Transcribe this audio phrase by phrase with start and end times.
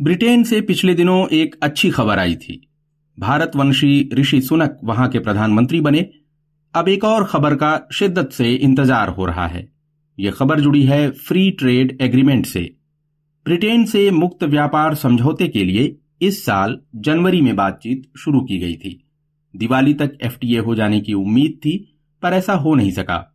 [0.00, 2.68] Britain से पिछले दिनों एक अच्छी खबर आई थी।
[3.18, 6.10] भारतवंशी ऋषि सुनक वहाँ के प्रधानमंत्री बने।
[6.74, 9.68] अब एक और खबर का शिद्दत से इंतज़ार हो रहा है।
[10.18, 12.76] यह खबर जुड़ी है फ्री ट्रेड एग्रीमेंट से।
[13.46, 18.74] ब्रिटेन से मुक्त व्यापार समझौते के लिए इस साल जनवरी में बातचीत शुरू की गई
[18.74, 19.08] थी।
[19.56, 23.34] दिवाली तक एफटीए हो जाने की उम्मीद थी, पर ऐसा हो नहीं सका।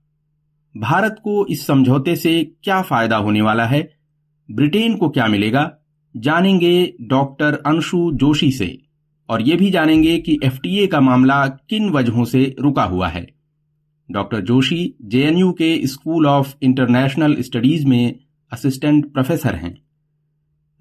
[0.77, 3.93] भारत को इस समझौते से क्या फ़ायदा होने वाला है?
[4.51, 5.77] ब्रिटेन को क्या मिलेगा?
[6.17, 8.81] जानेंगे डॉक्टर अंशु जोशी से,
[9.29, 13.27] और ये भी जानेंगे कि एफटीए का मामला किन वजहों से रुका हुआ है।
[14.11, 18.19] डॉक्टर जोशी जेएनयू के स्कूल ऑफ़ इंटरनेशनल स्टडीज़ में
[18.51, 19.81] असिस्टेंट प्रोफेसर हैं।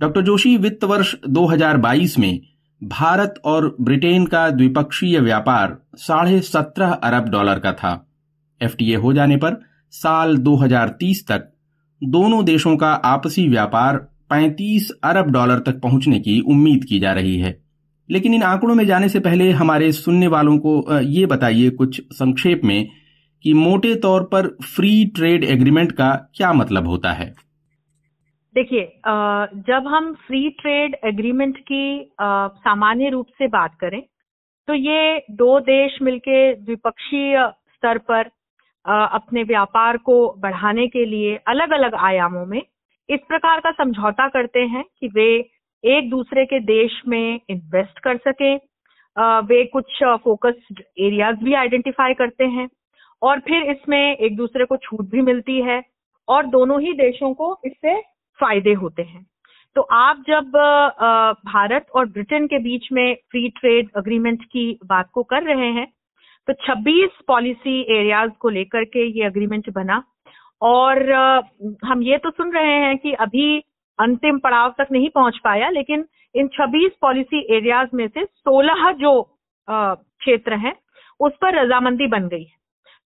[0.01, 2.41] डॉक्टर जोशी वित्त वर्ष 2022 में
[2.85, 8.07] भारत और ब्रिटेन का द्विपक्षीय व्यापार साढ़े सत्रह अरब डॉलर का था।
[8.63, 9.61] एफटीए हो जाने पर
[9.91, 11.53] साल 2030 तक
[12.05, 17.37] दोनों देशों का आपसी व्यापार 35 अरब डॉलर तक पहुँचने की उम्मीद की जा रही
[17.39, 17.59] है।
[18.09, 22.61] लेकिन इन आंकड़ों में जाने से पहले हमारे सुनने वालों को ये बताइए कुछ संक्षेप
[22.65, 22.89] में
[23.45, 27.33] कि मोटे तौर पर फ्री ट्रेड एग्रीमेंट का क्या मतलब होता है।
[28.55, 28.83] देखिए
[29.67, 34.01] जब हम फ्री ट्रेड एग्रीमेंट की सामान्य रूप से बात करें
[34.69, 37.37] तो ये दो देश मिलके द्विपक्षीय
[37.75, 38.31] स्तर पर
[38.85, 42.61] अपने व्यापार को बढ़ाने के लिए अलग अलग आयामों में
[43.11, 45.29] इस प्रकार का समझौता करते हैं कि वे
[45.85, 48.55] एक दूसरे के देश में इन्वेस्ट कर सके।
[49.47, 52.69] वे कुछ फोकस्ड एरियाज़ भी आइडेंटिफाई करते हैं
[53.23, 55.83] और फिर इसमें एक दूसरे को छूट भी मिलती है
[56.29, 58.01] और दोनों ही देशों को इससे
[58.39, 59.25] फ़ायदे होते हैं।
[59.77, 60.53] तो आप जब
[61.47, 65.87] भारत और ब्रिटेन के बीच में फ्री ट्रेड अग्रीमेंट की बात को कर रहे हैं
[66.49, 70.03] तो 26 पॉलिसी एरियाज़ को लेकर के ये अग्रीमेंट बना।
[70.63, 71.03] और
[71.85, 73.59] हम ये तो सुन रहे हैं कि अभी
[73.99, 79.23] अंतिम पड़ाव तक नहीं पहुँच पाया, लेकिन इन 26 पॉलिसी एरियाज़ में से 16 जो
[79.69, 80.75] क्षेत्र हैं,
[81.21, 82.59] उस पर रजामंदी बन गई है।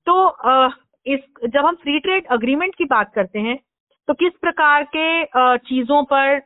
[0.08, 0.74] तो
[1.06, 3.58] इस, जब हम फ्री ट्रेड अग्रीमेंट की बात करते हैं
[4.08, 6.40] तो किस प्रकार के चीज़ों पर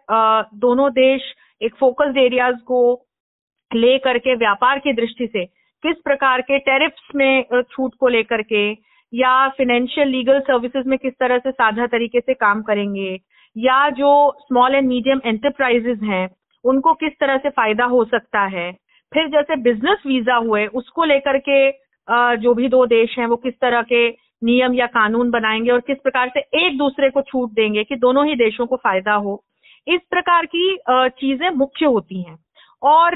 [0.57, 1.22] दोनों देश
[1.62, 2.79] एक फोकस्ड एरियाज़ को
[3.72, 8.73] ले करके व्यापार की दृष्टि से, किस प्रकार के टेरिफ्स में छूट को लेकर के
[9.13, 13.18] या फिनेंशियल लीगल सर्विसेज़ में किस तरह से साझा तरीके से काम करेंगे,
[13.56, 14.09] या जो
[14.40, 16.28] स्मॉल एंड मीडियम एंटरप्राइजेज हैं,
[16.66, 18.72] उनको किस तरह से फ़ायदा हो सकता है?
[19.12, 21.69] फिर जैसे बिज़नेस वीज़ा हुए, उसको लेकर के
[22.38, 24.07] जो भी दो देश हैं, वो किस तरह के
[24.44, 28.25] नियम या कानून बनाएँगे और किस प्रकार से एक दूसरे को छूट देंगे कि दोनों
[28.28, 29.44] ही देशों को फ़ायदा हो,
[29.88, 32.38] इस प्रकार की चीज़ें मुख्य होती हैं।
[32.81, 33.16] और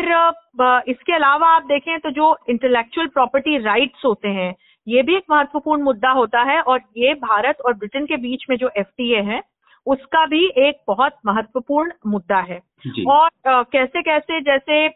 [0.89, 4.53] इसके अलावा आप देखें तो जो इंटेलेक्चुअल प्रॉपर्टी राइट्स होते हैं
[4.87, 8.57] ये भी एक महत्वपूर्ण मुद्दा होता है और ये भारत और ब्रिटेन के बीच में
[8.57, 9.41] जो एफटीए है
[9.87, 12.59] उसका भी एक बहुत महत्वपूर्ण मुद्दा है।
[13.07, 14.87] और आ, कैसे कैसे जैसे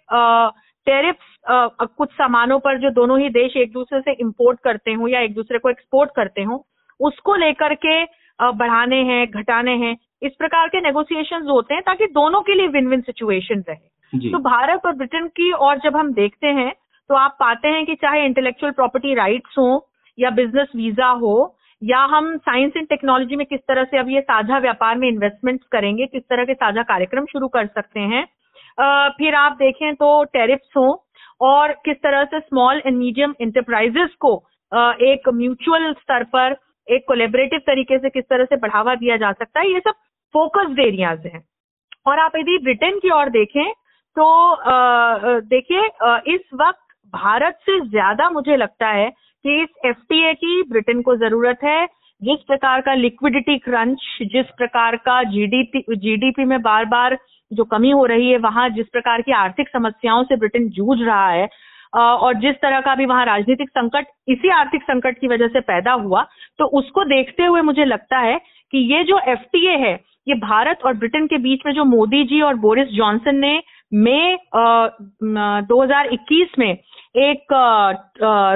[0.87, 1.15] टेरिफ
[1.97, 5.33] कुछ सामानों पर जो दोनों ही देश एक दूसरे से इंपोर्ट करते हो या एक
[5.33, 6.65] दूसरे को एक्सपोर्ट करते हो
[6.99, 8.03] उसको लेकर के
[8.39, 12.87] बढ़ाने हैं घटाने हैं इस प्रकार के नेगोशिएशन होते हैं ताकि दोनों के लिए विन
[12.87, 16.73] विन सिचुएशन रहे तो भारत और ब्रिटेन की और जब हम देखते हैं
[17.09, 21.99] तो आप पाते हैं कि चाहे इंटेलेक्चुअल प्रॉपर्टी राइट्स हो या बिज़नेस वीज़ा हो, या
[22.07, 26.05] हम साइंस एंड टेक्नोलॉजी में किस तरह से अब ये साझा व्यापार में इन्वेस्टमेंट करेंगे,
[26.05, 28.25] किस तरह के साझा कार्यक्रम शुरू कर सकते हैं।
[29.17, 30.87] फिर आप देखें तो टेरिप्स हो
[31.41, 34.35] और किस तरह से स्मॉल एंड मीडियम इंटरप्राइजेस को
[35.03, 36.55] एक म्यूचुअल स्तर पर,
[36.87, 39.93] एक कोलेबरेटिव तरीके से किस तरह से बढ़ावा दिया जा सकता है, ये सब
[40.35, 41.43] फोकस्ड एरियाज़ हैं।
[42.07, 43.71] और आप यदि ब्रिटेन की ओर देखें
[44.17, 44.25] तो
[45.43, 45.85] देखिए
[46.33, 51.59] इस वक्त भारत से ज़्यादा मुझे लगता है कि इस एफटीए की ब्रिटेन को ज़रूरत
[51.63, 51.85] है।
[52.21, 57.17] जिस प्रकार का लिक्विडिटी क्रंच, जिस प्रकार का जीडीपी जीडीपी में बार बार
[57.51, 61.29] जो कमी हो रही है, वहाँ जिस प्रकार की आर्थिक समस्याओं से ब्रिटेन जूझ रहा
[61.29, 61.47] है
[61.93, 65.91] और जिस तरह का भी वहाँ राजनीतिक संकट, इसी आर्थिक संकट की वजह से पैदा
[65.93, 66.25] हुआ
[66.59, 68.39] तो उसको देखते हुए मुझे लगता है
[68.73, 69.93] कि ये जो एफटीए है,
[70.27, 73.61] ये भारत और ब्रिटेन के बीच में जो मोदी जी और बोरिस जॉनसन ने
[73.95, 74.37] मई
[75.69, 76.77] 2021 में
[77.15, 77.53] एक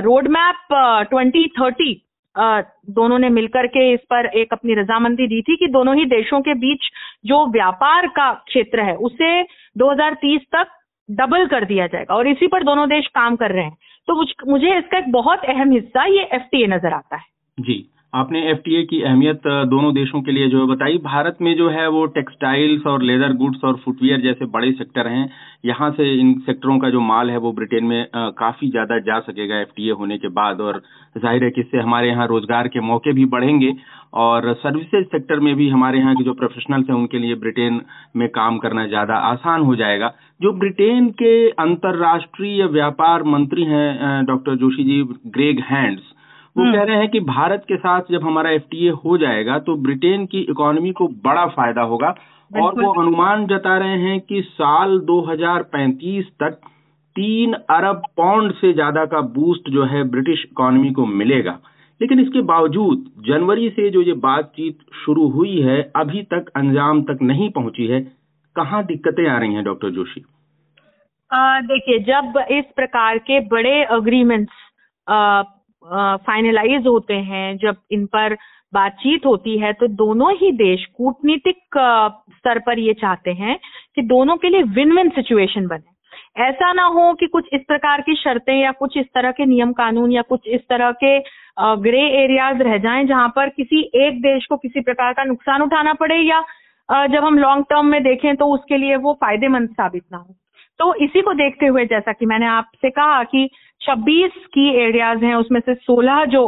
[0.04, 0.74] रोड मैप
[1.10, 1.94] ट्वेंटी थर्टी
[2.36, 6.40] दोनों ने मिलकर के इस पर एक अपनी रजामंदी दी थी कि दोनों ही देशों
[6.42, 6.90] के बीच
[7.26, 9.42] जो व्यापार का क्षेत्र है, उसे
[9.76, 10.68] 2030 तक
[11.10, 13.78] डबल कर दिया जाएगा और इसी पर दोनों देश काम कर रहे हैं।
[14.08, 14.16] तो
[14.48, 17.26] मुझे इसका एक बहुत अहम हिस्सा ये एफटीए नज़र आता है।
[17.58, 21.68] जी। आपने एफटीए की अहमियत दोनों देशों के लिए जो है बताई। भारत में जो
[21.70, 25.30] है वो टेक्सटाइल्स और लेदर गुड्स और फुटवियर जैसे बड़े सेक्टर हैं।
[25.66, 29.60] यहाँ से इन सेक्टरों का जो माल है वो ब्रिटेन में काफ़ी ज़्यादा जा सकेगा
[29.60, 30.82] एफटीए होने के बाद और
[31.18, 33.74] ज़ाहिर है कि इससे हमारे यहाँ रोज़गार के मौके भी बढ़ेंगे
[34.18, 37.82] और सर्विसेज़ सेक्टर में भी हमारे यहाँ के जो प्रोफेशनल्स हैं उनके लिए ब्रिटेन
[38.16, 44.56] में काम करना ज़्यादा आसान हो जाएगा। जो ब्रिटेन के अंतर्राष्ट्रीय व्यापार मंत्री हैं doctor
[44.58, 46.16] Joshi ji Greg Hands
[46.60, 49.76] वो हम्म। कह रहे हैं कि भारत के साथ जब हमारा एफटीए हो जाएगा तो
[49.84, 52.14] ब्रिटेन की इकोनॉमी को बड़ा फ़ायदा होगा।
[52.52, 56.60] और वो अनुमान जता रहे हैं कि साल 2035 तक
[57.16, 61.58] तीन अरब पाउंड से ज़्यादा का बूस्ट जो है ब्रिटिश इकोनॉमी को मिलेगा।
[62.02, 67.22] लेकिन इसके बावजूद जनवरी से जो ये बातचीत शुरू हुई है अभी तक अंजाम तक
[67.22, 68.02] नहीं पहुँची है।
[68.56, 70.26] कहाँ दिक्कतें आ रही हैं डॉक्टर जोशी?
[71.64, 74.68] देखिए जब इस प्रकार के बड़े अग्रीमेंट्स
[75.90, 78.38] फाइनलाइज होते हैं, जब इन पर
[78.74, 83.58] बातचीत होती है तो दोनों ही देश कूटनीतिक स्तर पर ये चाहते हैं
[83.96, 85.98] कि दोनों के लिए विन विन सिचुएशन बने।
[86.40, 89.72] ऐसा ना हो कि कुछ इस प्रकार की शर्तें या कुछ इस तरह के नियम
[89.74, 91.18] कानून या कुछ इस तरह के
[91.82, 95.94] ग्रे एरियाज़ रह जाएँ जहाँ पर किसी एक देश को किसी प्रकार का नुकसान उठाना
[95.94, 96.42] पड़े या
[97.08, 100.36] जब हम लॉन्ग टर्म में देखें तो उसके लिए वो फ़ायदेमंद साबित ना हो।
[100.80, 103.50] तो इसी को देखते हुए जैसा कि मैंने आपसे कहा कि
[103.82, 106.48] 26 की एरियाज़ हैं, उसमें से 16 जो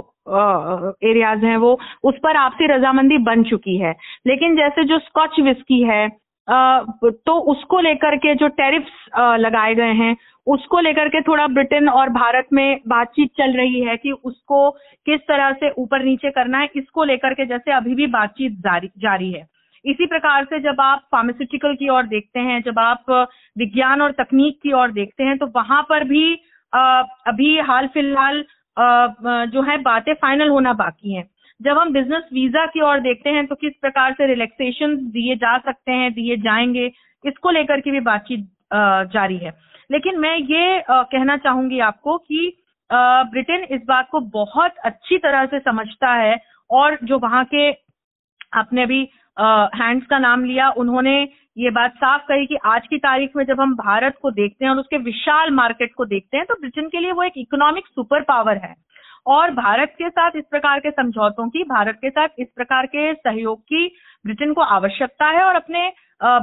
[1.04, 3.96] एरियाज़ हैं वो, उस पर आपसी रजामंदी बन चुकी है।
[4.28, 6.08] लेकिन जैसे जो स्कॉच विस्की है
[6.48, 10.16] तो उसको लेकर के जो टेरिफ्स लगाए गए हैं,
[10.48, 14.70] उसको लेकर के थोड़ा ब्रिटेन और भारत में बातचीत चल रही है कि उसको
[15.08, 18.90] किस तरह से ऊपर नीचे करना है, इसको लेकर के जैसे अभी भी बातचीत जारी
[19.00, 19.46] जारी है।
[19.86, 23.12] इसी प्रकार से जब आप फार्मास्यूटिकल की ओर देखते हैं, जब आप
[23.58, 26.34] विज्ञान और तकनीक की ओर देखते हैं तो वहाँ पर भी
[26.74, 28.44] अभी हाल फ़िलहाल
[29.48, 31.30] जो है बातें फाइनल होना बाकी हैं।
[31.60, 35.58] जब हम बिज़नेस वीज़ा की ओर देखते हैं तो किस प्रकार से रिलैक्सेशन दिए जा
[35.60, 36.86] सकते हैं, दिए जाएँगे,
[37.24, 38.48] इसको लेकर के भी बातचीत
[39.14, 39.54] जारी है।
[39.90, 42.52] लेकिन मैं ये कहना चाहूँगी आपको कि
[42.90, 46.36] ब्रिटेन इस बात को बहुत अच्छी तरह से समझता है
[46.70, 47.70] और जो वहाँ के
[48.54, 49.02] आपने भी
[49.38, 51.24] हैंड्स का नाम लिया, उन्होंने
[51.58, 54.72] ये बात साफ़ कही कि आज की तारीख में जब हम भारत को देखते हैं
[54.72, 58.22] और उसके विशाल मार्केट को देखते हैं तो ब्रिटेन के लिए वो एक इकोनॉमिक सुपर
[58.22, 58.74] पावर है।
[59.26, 63.14] और भारत के साथ इस प्रकार के समझौतों की भारत के साथ इस प्रकार के
[63.14, 63.86] सहयोग की
[64.26, 65.88] ब्रिटेन को आवश्यकता है और अपने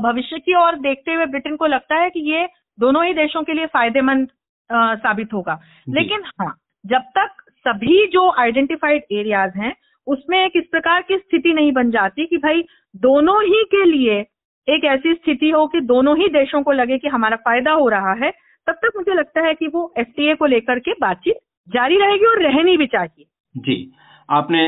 [0.03, 2.47] भविष्य की ओर देखते हुए ब्रिटेन को लगता है कि ये
[2.79, 4.29] दोनों ही देशों के लिए फ़ायदेमंद
[4.71, 9.75] साबित होगा। लेकिन हाँ जब तक सभी जो आइडेंटिफाइड एरियाज़ हैं
[10.07, 12.63] उसमें एक इस प्रकार की स्थिति नहीं बन जाती कि भाई
[12.95, 14.25] दोनों ही के लिए
[14.69, 18.13] एक ऐसी स्थिति हो कि दोनों ही देशों को लगे कि हमारा फ़ायदा हो रहा
[18.15, 18.31] है
[18.67, 21.37] तब तक मुझे लगता है कि वो एफ़ को लेकर के बातचीत
[21.69, 23.25] जारी रहेगी और रहनी भी चाहिए।
[23.55, 23.93] जी
[24.31, 24.61] आपने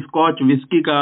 [0.00, 0.98] स्कॉच विस्की का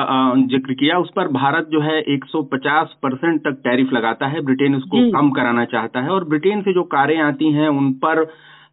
[0.49, 5.11] ज़िक्र किया उस पर भारत जो है 150 परसेंट तक टैरिफ लगाता है ब्रिटेन उसको
[5.11, 8.23] कम कराना चाहता है और ब्रिटेन से जो कारें आती हैं उन पर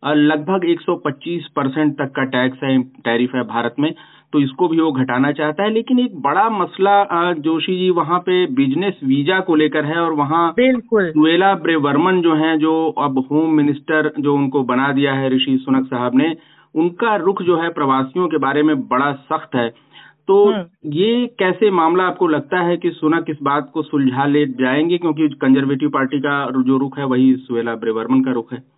[0.06, 3.94] लगभग 125 परसेंट तक का टैक्स है टैरिफ है भारत में।
[4.34, 8.46] तो इसको भी वो घटाना चाहता है लेकिन एक बड़ा मसला जोशी जी वहाँ पे
[8.48, 13.54] बिज़नेस वीज़ा को लेकर है और वहाँ बिल्कुल। सुएला ब्रेवर्मन जो हैं जो अब होम
[13.54, 16.36] मिनिस्टर जो उनको बना दिया है ऋषि सुनक साहब ने
[16.76, 19.70] उनका रुख जो है प्रवासियों के बारे में बड़ा सख्त है।
[20.28, 24.46] तो हम्म। ये कैसे मामला आपको लगता है कि सुनक इस बात को सुलझा ले
[24.46, 28.77] जाएँगे क्योंकि कंजर्वेटिव पार्टी का जो रुख है वही सुएला ब्रेवर्मन का रुख है?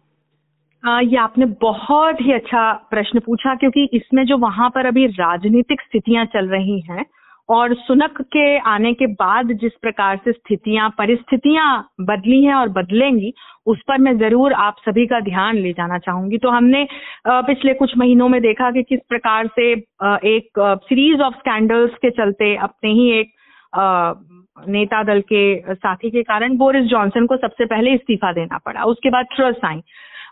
[0.83, 5.81] आ, ये आपने बहुत ही अच्छा प्रश्न पूछा क्योंकि इसमें जो वहाँ पर अभी राजनीतिक
[5.81, 7.05] स्थितियाँ चल रही हैं
[7.49, 11.67] और सुनक के आने के बाद जिस प्रकार से स्थितियाँ परिस्थितियाँ
[12.01, 13.33] बदली हैं और बदलेंगी
[13.67, 16.87] उस पर मैं ज़रूर आप सभी का ध्यान ले जाना चाहूँगी। तो हमने
[17.27, 19.71] पिछले कुछ महीनों में देखा कि किस प्रकार से
[20.29, 23.31] एक सीरीज़ ऑफ़ स्कैंडल्स के चलते अपने ही एक
[24.67, 29.09] नेता दल के साथी के कारण बोरिस जॉनसन को सबसे पहले इस्तीफा देना पड़ा। उसके
[29.09, 29.81] बाद ट्रस्ट आई।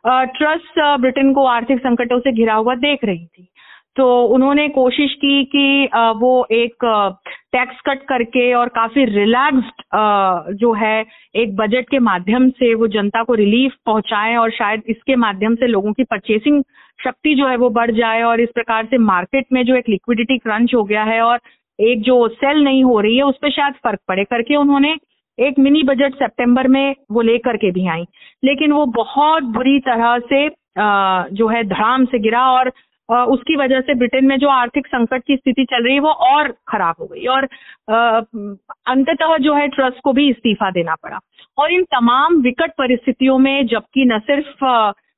[0.06, 3.48] ट्रस्ट ब्रिटेन को आर्थिक संकटों से घिरा हुआ देख रही थी।
[3.96, 6.86] तो उन्होंने कोशिश की कि वो एक
[7.52, 9.82] टैक्स कट करके और काफ़ी रिलैक्स्ड
[10.56, 15.16] जो है, एक बजट के माध्यम से वो जनता को रिलीफ पहुँचाए और शायद इसके
[15.16, 16.64] माध्यम से लोगों की परचेसिंग
[17.00, 20.38] शक्ति जो है वो बढ़ जाए और इस प्रकार से मार्केट में जो एक लिक्विडिटी
[20.38, 21.40] क्रंच हो गया है और
[21.80, 24.96] एक जो सेल नहीं हो रही है, उस पर शायद फ़र्क पड़े। करके उन्होंने
[25.40, 28.04] एक मिनी बजट सितंबर में वो लेकर के भी आई।
[28.44, 30.48] लेकिन वो बहुत बुरी तरह से
[31.36, 32.72] जो है धड़ाम से गिरा और
[33.10, 36.48] उसकी वजह से ब्रिटेन में जो आर्थिक संकट की स्थिति चल रही है, वो और
[36.68, 37.48] खराब हो गई और
[38.88, 41.20] अंततः जो है ट्रस्ट को भी इस्तीफा देना पड़ा।
[41.58, 44.66] और इन तमाम विकट परिस्थितियों में, जबकि न सिर्फ़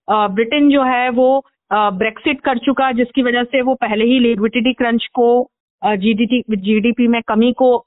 [0.07, 5.07] ब्रिटेन जो है वो ब्रेक्सिट कर चुका, जिसकी वजह से वो पहले ही लिक्विडिटी क्रंच
[5.13, 5.49] को
[5.81, 7.77] जीडीपी जीडीपी में कमी को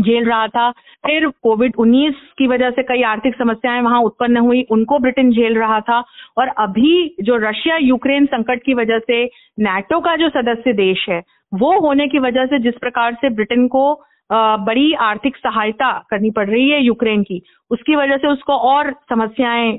[0.00, 0.70] झेल रहा था।
[1.06, 5.58] फिर कोविड 19 की वजह से कई आर्थिक समस्याएँ वहाँ उत्पन्न हुई, उनको ब्रिटेन झेल
[5.58, 6.04] रहा था।
[6.38, 11.22] और अभी जो रशिया यूक्रेन संकट की वजह से, नाटो का जो सदस्य देश है,
[11.54, 16.48] वो होने की वजह से जिस प्रकार से ब्रिटेन को बड़ी आर्थिक सहायता करनी पड़
[16.48, 19.72] रही है यूक्रेन की। उसकी वजह से उसको और समस्याएँ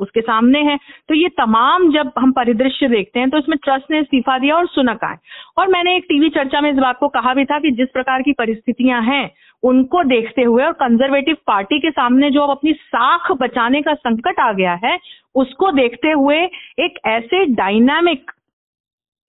[0.00, 4.00] उसके सामने हैं। तो ये तमाम जब हम परिदृश्य देखते हैं तो इसमें ट्रस्ट ने
[4.00, 5.16] इस्तीफा दिया और सुनक आए।
[5.58, 8.22] और मैंने एक टीवी चर्चा में इस बात को कहा भी था कि जिस प्रकार
[8.22, 9.30] की परिस्थितियाँ हैं,
[9.62, 14.40] उनको देखते हुए और कंजर्वेटिव पार्टी के सामने जो अब अपनी साख बचाने का संकट
[14.40, 14.98] आ गया है,
[15.34, 16.38] उसको देखते हुए
[16.78, 18.30] एक ऐसे डायनामिक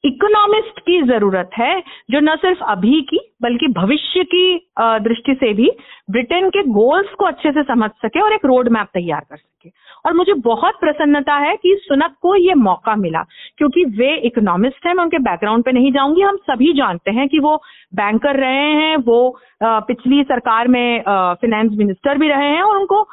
[0.03, 1.81] इकोनॉमिस्ट की ज़रूरत है,
[2.11, 5.69] जो न सिर्फ़ अभी की, बल्कि भविष्य की दृष्टि से भी
[6.11, 9.69] ब्रिटेन के गोल्स को अच्छे से समझ सके और एक रोड मैप तैयार कर सके।
[10.05, 13.23] और मुझे बहुत प्रसन्नता है कि सुनक को ये मौका मिला,
[13.57, 17.39] क्योंकि वे इकोनॉमिस्ट हैं, मैं उनके बैकग्राउंड पे नहीं जाऊँगी। हम सभी जानते हैं कि
[17.39, 17.55] वो
[17.95, 21.01] बैंकर रहे हैं, वो पिछली सरकार में
[21.41, 23.07] फिनेंस मिनिस्टर भी रहे हैं और उनको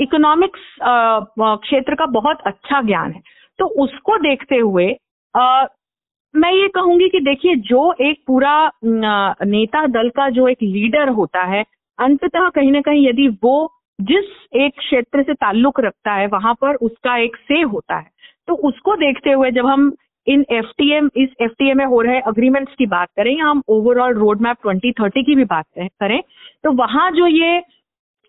[0.00, 3.20] इकोनॉमिक्स क्षेत्र का बहुत अच्छा ज्ञान है।
[3.58, 4.92] तो उसको देखते हुए
[6.34, 11.42] मैं ये कहूँगी कि देखिए, जो एक पूरा नेता दल का जो एक लीडर होता
[11.44, 11.64] है,
[11.98, 14.24] अंततः कहीं ना कहीं यदि वो जिस
[14.56, 18.10] एक क्षेत्र से ताल्लुक रखता है, वहाँ पर उसका एक से होता है।
[18.48, 19.92] तो उसको देखते हुए जब हम
[20.26, 24.40] इन एफ़ इस एफ़ में हो रहे अग्रीमेंट्स की बात करें, या हम overall road
[24.40, 25.66] map twenty thirty की भी बात
[26.00, 26.20] करें
[26.64, 27.60] तो वहाँ जो ये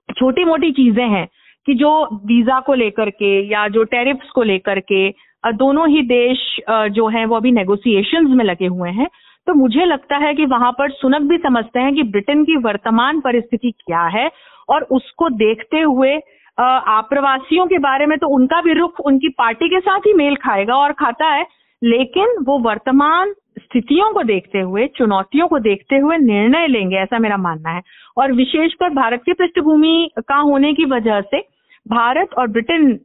[0.10, 1.27] छोटी मोटी चीज़ें हैं
[1.67, 1.91] कि जो
[2.25, 5.10] वीज़ा को लेकर के या जो टेरिफ्स को लेकर के
[5.45, 9.07] दोनों ही देश जो हैं, वो अभी नेगोशिएशंस में लगे हुए हैं।
[9.47, 13.19] तो मुझे लगता है कि वहाँ पर सुनक भी समझते हैं कि ब्रिटेन की वर्तमान
[13.19, 14.29] परिस्थिति क्या है
[14.69, 16.15] और उसको देखते हुए
[16.57, 20.75] आप्रवासियों के बारे में तो उनका भी रुख उनकी पार्टी के साथ ही मेल खाएगा
[20.75, 21.45] और खाता है,
[21.81, 27.38] लेकिन वो वर्तमान स्थितियों को देखते हुए, चुनौतियों को देखते हुए निर्णय लेंगे, ऐसा मेरा
[27.38, 27.81] मानना है।
[28.17, 31.41] और विशेषकर भारत की पृष्ठभूमि का होने की वजह से
[31.87, 32.99] भारत और ब्रिटेन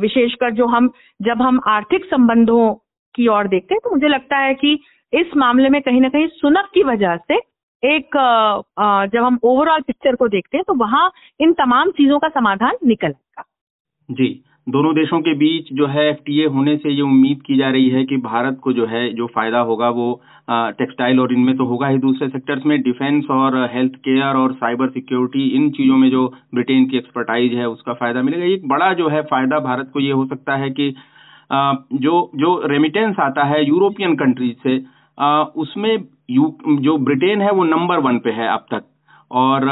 [0.00, 0.90] विशेषकर जो हम,
[1.22, 2.74] जब हम आर्थिक संबंधों
[3.14, 4.78] की ओर देखते हैं तो मुझे लगता है कि
[5.12, 7.34] इस मामले में कहीं ना कहीं सुनक की वजह से
[7.82, 8.16] एक
[9.12, 11.10] जब हम ओवरऑल पिक्चर को देखते हैं तो वहाँ
[11.40, 13.14] इन तमाम चीज़ों का समाधान निकल
[14.08, 17.88] जी। दोनों देशों के बीच जो है एफटीए होने से ये उम्मीद की जा रही
[17.90, 20.06] है कि भारत को जो है, जो फ़ायदा होगा वो
[20.48, 24.88] टेक्सटाइल और इनमें तो होगा ही दूसरे सेक्टर्स में डिफेंस और हेल्थ केयर और साइबर
[24.90, 29.08] सिक्योरिटी इन चीज़ों में जो ब्रिटेन की एक्सपर्टाइज है उसका फ़ायदा मिलेगा। एक बड़ा जो
[29.08, 30.90] है फ़ायदा भारत को ये हो सकता है कि
[31.98, 34.76] जो जो रेमिटेंस आता है यूरोपियन कंट्रीज़ से
[35.58, 35.96] उसमें
[36.30, 38.84] जो ब्रिटेन है वो नंबर वन पे है अब तक।
[39.32, 39.68] और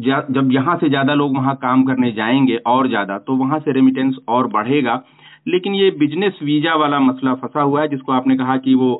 [0.00, 4.16] जब यहाँ से ज़्यादा लोग वहाँ काम करने जाएँगे और ज़्यादा तो वहाँ से रेमिटेंस
[4.28, 5.02] और बढ़ेगा।
[5.48, 8.92] लेकिन ये बिज़नेस वीज़ा वाला मसला फंसा हुआ है, जिसको आपने कहा कि वो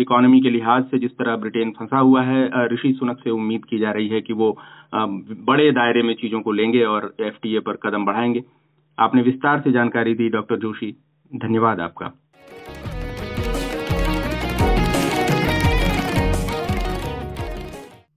[0.00, 3.78] इकोनॉमी के लिहाज से जिस तरह ब्रिटेन फंसा हुआ है ऋषि सुनक से उम्मीद की
[3.78, 4.56] जा रही है कि वो
[4.94, 8.42] बड़े दायरे में चीज़ों को लेंगे और एफटीए पर कदम बढ़ाएँगे।
[8.98, 10.94] आपने विस्तार से जानकारी दी, डॉक्टर जोशी।
[11.30, 12.12] धन्यवाद आपका।